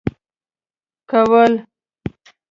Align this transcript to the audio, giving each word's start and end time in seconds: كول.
كول. 1.09 1.53